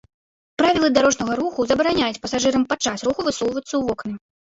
[0.59, 4.13] Правілы дарожнага руху забараняюць пасажырам падчас руху высоўвацца ў вокны.